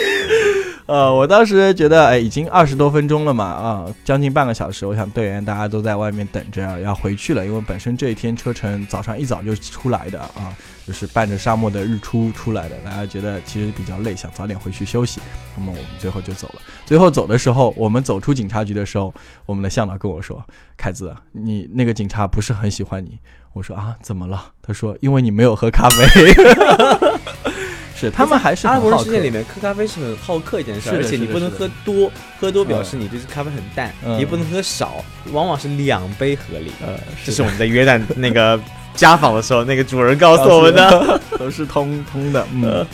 [0.89, 10.52] 呃，我当时觉得，哎，已经二十多分钟了嘛，啊，将近半个小时，我想队员大家都在外面等着要回去了，因为本身这一天车程早上一早就出来的啊，
[10.88, 15.21] 就是伴着沙漠的日出出来的，大家觉得其实比较累，想早点回去休息，
[15.56, 16.62] 那么我们最后就走了。
[16.88, 19.13] 最后走的时候，我们走出警察局的时候，
[19.45, 20.43] 我们的向导跟我说
[20.75, 23.19] ：“凯子，你那个警察不是很喜欢你。”
[23.54, 26.34] 我说：“啊，怎么了？”他说：“因为你没有喝咖啡。
[27.99, 36.71] ”是，他们还是阿拉伯人世界里面喝咖啡是很好客一件事儿，而且你不能喝多，喝多表示你对咖啡很淡，嗯你不能喝少，往往是两杯合理。
[36.81, 38.59] 呃，这是我们在约旦那个
[38.95, 41.19] 家访的时候，那个主人告诉我们的。
[41.39, 42.45] 都是通通的。
[42.53, 42.85] 嗯，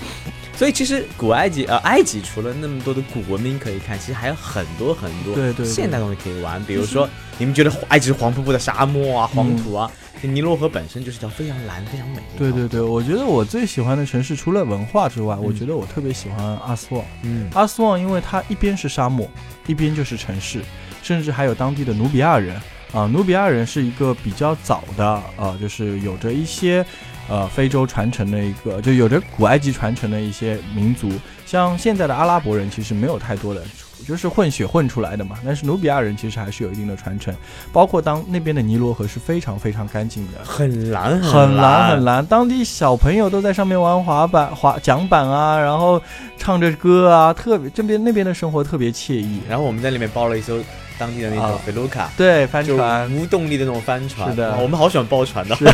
[0.55, 6.63] 所以其实古埃及呃，埃及除了那么多的古文明可以看，其实还有很多很多对对对现代东西可以玩。
[6.65, 12.21] 比如说，你们觉得埃及是黄瀑布的沙漠啊、黄土啊，尼罗河本身就是一条非常蓝、非常美的。
[12.37, 17.03] 对对，对，我觉得我最喜欢的城市除了文化之外，我觉得我特别喜欢阿斯旺。
[17.23, 19.29] 嗯，阿斯旺，因为它一边是沙漠，
[19.67, 20.61] 一边就是城市，
[21.03, 22.59] 甚至还有当地的努比亚人
[22.91, 23.05] 啊。
[23.05, 26.83] 努比亚人是一个比较早的，呃，就是有着一些
[27.29, 31.11] 呃非洲传承的一个，就有着古埃及传承的一些民族。
[31.45, 33.61] 像现在的阿拉伯人其实没有太多的，
[34.07, 35.37] 就是混血混出来的嘛。
[35.45, 37.33] 但是努比亚人其实还是有一定的传承，
[37.71, 40.43] 包括当那边的尼罗河是非常非常干净的。
[40.43, 46.01] 很蓝很蓝蓝很蓝，当地小朋友都在上面玩滑板、滑桨板啊，然后
[46.37, 49.39] 唱着歌啊，特别这边那边的生活特别惬意。
[49.47, 50.57] 然后我们在里面包了一艘
[50.97, 52.09] 当地的那种啊菲卢卡。
[52.17, 55.55] 对，帆船，无动力的那种帆船，是的我们好喜欢包船的。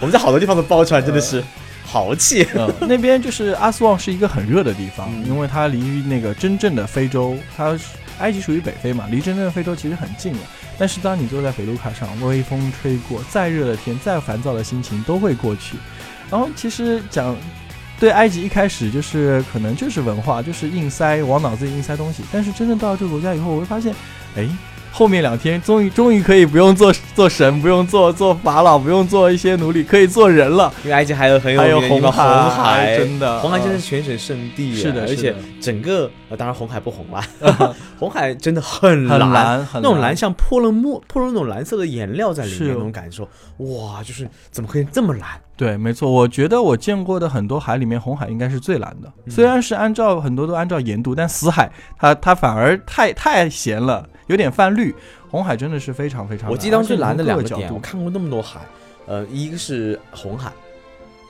[0.00, 1.42] 我们在好多地方都包船，真的是
[1.86, 2.46] 豪气。
[2.54, 7.84] 嗯，那边就是阿斯旺是一个很热的地方，嗯因为它离那个真正的非洲，它是
[8.18, 10.40] 埃及属于北非嘛，离真正的非洲其实很近了。
[10.76, 15.76] 但是当你坐在菲卢卡上，微风吹过，再热的天，再烦躁的心情都会过去。
[16.30, 17.36] 然后其实讲。
[17.98, 23.94] 对埃及一开始就是可能就是文化，就是硬塞往脑子里硬塞东西，但是真正到了这个国家以后，我会发现，
[24.36, 24.46] 哎，
[24.96, 30.72] 后面两天终于终于可以不用做做神，不用做做法老，不用做一些奴隶，可以做人了。
[30.84, 37.22] 因为埃及还有很有还有名的地方红红海，真的，红海真的全省圣地啊，是的而且整个呃，当然红海不红啦，
[38.00, 43.28] 红海真的很很蓝，那种蓝像泼了墨，泼了那种蓝色的颜料在里是面，那种感受，
[43.58, 45.28] 哇，就是怎么可以这么蓝？
[45.58, 49.12] 对，没错，我觉得我见过的很多海里面，红海应该是最蓝的。
[49.26, 54.94] 嗯虽然是按照很多都按照盐度，但死海它它反而太太咸了，有点泛绿。
[55.30, 56.50] 红海真的是非常非常。
[56.50, 58.60] 我记得当时蓝的两个点，我看过那么多海，
[59.06, 60.52] 呃，一个是红海，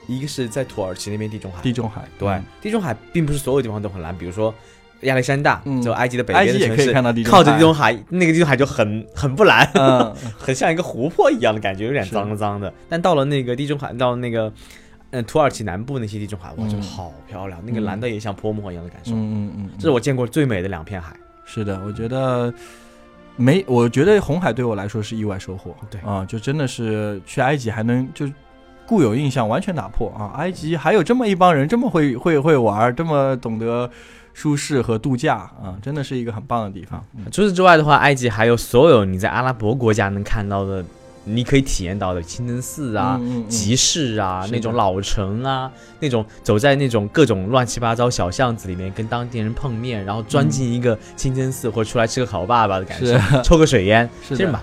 [0.07, 1.61] 一个是在土耳其那边地中海。
[1.61, 4.53] 地中海，对，嗯地中海并不是所有地方都很蓝，比如说
[5.01, 12.71] 亚历山大，嗯就埃及的北埃及也可以边的城市，看到地中海靠着地中海，那个地中海就很很不蓝，嗯， 很像一个湖泊一样的感觉，有点脏脏的。
[12.87, 14.51] 但到了那个地中海，到那个
[15.11, 19.11] 嗯土耳其南部那些地中海，哇，嗯就好漂亮，那个蓝的也像泼墨一样的感受。
[19.11, 21.15] 嗯嗯嗯，这是我见过最美的两片海。
[21.49, 22.53] 是的，我觉得
[23.37, 25.73] 没，我觉得红海对我来说是意外收获。
[25.89, 28.29] 对啊、就真的是去埃及还能就
[28.85, 30.33] 固有印象完全打破啊！
[30.37, 33.89] 埃及还有这么一帮人，这么会会会玩，这么懂得
[34.33, 37.03] 舒适和度假啊，真的是一个很棒的地方。
[37.15, 40.83] 嗯除此之外的话，埃及还有所有你在阿拉伯国家能看到的，
[41.27, 54.61] 你可以体验到的清真寺啊、嗯嗯嗯集市啊、那种老城啊，那种走在那种各种乱七八糟小巷子里面，跟当地人碰面，然后钻进一个清真寺或者出来吃个烤爸爸的感受抽个水烟， 其实蛮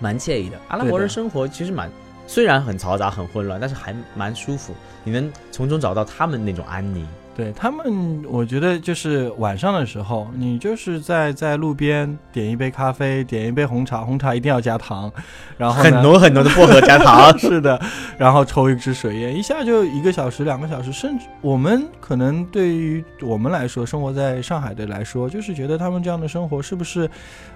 [0.00, 0.58] 蛮惬意的。
[0.68, 1.90] 阿拉伯人生活其实蛮。
[2.24, 4.72] 虽然很嘈杂、很混乱，但是还蛮舒服。
[5.02, 7.06] 你能从中找到他们那种安宁。
[7.34, 15.10] 对他们，我觉得就是晚上的时候，你就是在在路边点一杯咖啡，点一杯红茶，红茶一定要加糖，
[15.56, 17.80] 然后很浓很浓的薄荷加糖， 是的，
[18.18, 27.08] 然后抽一支水烟，一下就一个小时、两个小时，甚至我们可能对于我们来说，生活在上海的来说，就是觉得他们这样的生活是不是，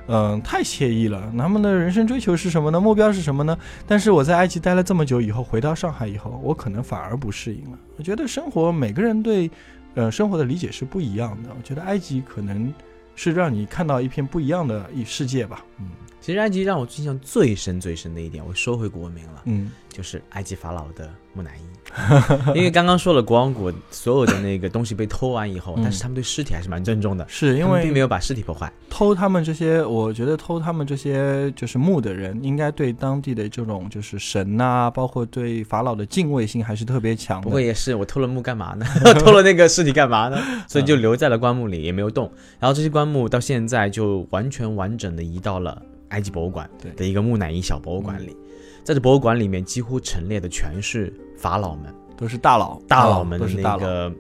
[0.09, 1.33] 嗯、太惬意了？
[1.37, 2.81] 他们的人生追求是什么呢？
[2.81, 3.59] 目标是什么呢？
[3.87, 7.79] 但是我在埃及待了这么久以后，回到上海以后，我可能反而不适应了。
[7.97, 9.51] 我觉得生活每个人对，
[9.95, 11.51] 呃，生活的理解是不一样的。
[11.51, 12.73] 我觉得埃及可能
[13.15, 15.65] 是让你看到一片不一样的一世界吧。
[15.79, 15.87] 嗯
[16.27, 22.51] 其实埃及让我印象最深最深的一点，我说回国名了，嗯，就是埃及法老的木乃伊。
[22.53, 28.73] 因为刚刚说了国王谷所有的那个东西被偷完以后，嗯但是他们对尸体还是蛮尊重的，是因为并没有把尸体破坏。
[28.91, 37.45] 偷他们这些，我觉得偷他们这些就是墓的人，应该对当地的这种就是神呐、包括对法老的敬畏性还是特别强的。
[37.45, 38.85] 不过也是，我偷了墓干嘛呢？
[39.21, 40.43] 偷了那个尸体干嘛呢？
[40.67, 42.29] 所以就留在了棺木里，也没有动。
[42.59, 48.37] 然后这些棺木到现在就完全完整的移到了埃及博物馆对的一个木乃伊小博物馆里。
[48.85, 51.93] 在这博物馆里面，几乎陈列的全是法老们。
[52.17, 53.47] 都是大佬，大佬们的。
[53.61, 54.11] 那个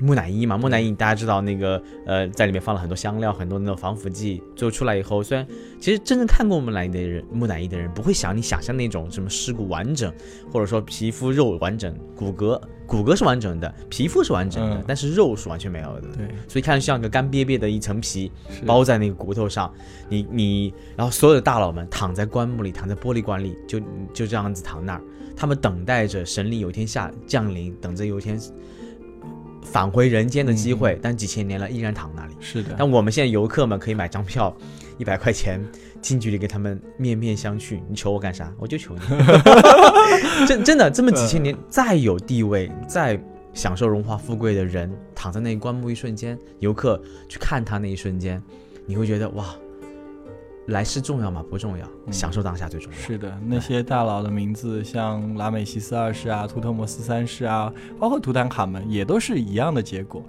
[0.00, 5.46] 木乃伊嘛，木乃伊大家知道那个呃，在里面放了很多香料，很多那种防腐剂，最后出来以后，虽然
[5.80, 10.12] 其实真正看过木乃伊的人，木乃伊的人不会想你想象那种什么尸骨完整，
[10.50, 14.84] 或者说皮肤肉完整，骨骼骨骼是完整的，皮肤是完整的，嗯。
[14.86, 16.08] 但是肉是完全没有的。
[16.16, 18.30] 对，所以看着像个干瘪瘪的一层皮
[18.66, 19.72] 包在那个骨头上，
[20.08, 23.78] 你你，然后所有的大佬们躺在棺木里，躺在玻璃棺里，就
[24.12, 25.02] 就这样子躺那儿，
[25.36, 28.38] 他们等待着神灵有一天下降临，等着有一天
[29.62, 32.34] 返回人间的机会，但几千年了依然躺那里。
[32.40, 34.54] 是的，但我们现在游客们可以买张票，
[34.98, 35.64] 一百块钱，
[36.00, 37.80] 近距离跟他们面面相觑。
[37.88, 38.52] 你求我干啥？
[38.58, 39.00] 我就求你。
[40.46, 43.18] 真真的，这么几千年，再有地位，再
[43.54, 48.42] 享受荣华富贵的人，躺在那棺木一瞬间，游客去看他那一瞬间，
[48.86, 49.54] 你会觉得哇，
[50.66, 51.44] 来世重要吗？
[51.50, 52.98] 不重要，嗯享受当下最重要。
[52.98, 60.22] 是的，那些大佬的名字，像拉美西斯二世啊、图特摩斯三世啊，包括图坦卡门，也都是一样的结果。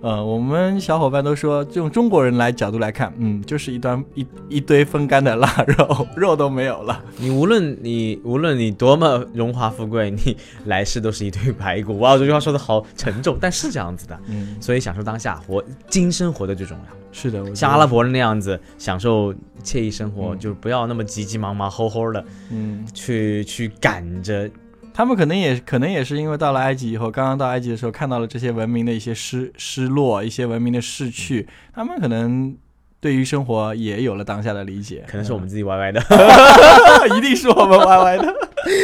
[0.00, 7.04] 呃，我们小伙伴都说，用中国人来角度来看，嗯，就是一端一一堆风干的 腊肉，肉都没有了。
[7.18, 10.36] 你无论你无论你多么荣华富贵，你
[10.66, 11.98] 来世都是一堆排骨。
[11.98, 14.18] 哇，这句话说的好沉重，但是这样子的。
[14.28, 16.99] 嗯，所以享受当下，活今生活的最重要。
[17.12, 24.48] 是的，我像阿拉，伯人那样子享受惬意生活，嗯就不要那么急急忙忙、齁齁的嗯，去去赶着。
[24.92, 32.54] 他们可能也可能也是因为到了埃及以后，刚刚到埃及的时候看到了这些文明的一些失失落，一些文明的逝去，他们可能
[33.00, 35.04] 对于生活也有了当下的理解。
[35.06, 36.00] 可能是我们自己歪歪的。
[36.10, 38.34] 嗯 一定是我们歪歪的。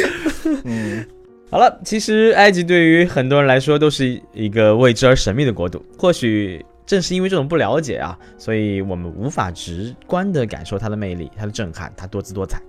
[0.65, 1.05] 嗯，
[1.51, 5.85] 好了，其实埃及对于很多人来说都是一个未知而神秘的国度。
[5.99, 12.63] 或许正是因为这种不了解啊，所以我们无法直观的感受它的魅力、它的震撼、它多姿多彩。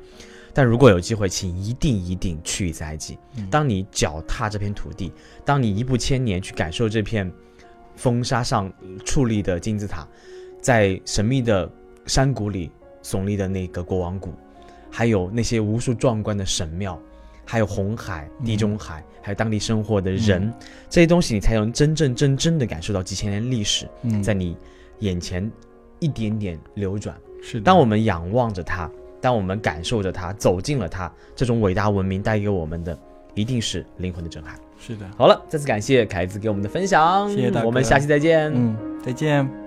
[0.53, 3.15] 但如果有机会，请一定一定去一次埃及。
[3.38, 5.13] 嗯当你脚踏这片土地，
[5.45, 7.32] 当你一步千年去感受这片
[7.95, 8.74] 风沙上
[9.05, 10.07] 矗立的金字塔，
[10.59, 11.72] 在神秘的
[12.07, 12.72] 山谷里
[13.03, 14.34] 耸立的那个国王谷，
[14.89, 16.99] 还有那些无数壮观的神庙，
[17.48, 20.54] 还有红海、地中海，还有当地生活的人，嗯
[20.89, 24.56] 这些东西你才能真正真正的感受到几千年历史嗯在你
[25.00, 25.50] 眼前
[26.00, 27.16] 一点点流转。
[27.41, 28.91] 是的当我们仰望着它，
[29.22, 32.98] 当我们感受着它，走进了它，这种伟大文明带给我们的，
[33.34, 34.60] 一定是灵魂的震撼。
[34.80, 38.52] 是的，好了，再次感谢凯子给我们的分享，谢谢大家我们下期再见。
[38.54, 39.66] 嗯，再见。